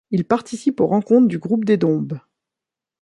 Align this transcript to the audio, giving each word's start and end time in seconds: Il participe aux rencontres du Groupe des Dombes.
Il 0.09 0.25
participe 0.25 0.79
aux 0.81 0.87
rencontres 0.87 1.27
du 1.27 1.37
Groupe 1.37 1.63
des 1.63 1.77
Dombes. 1.77 2.19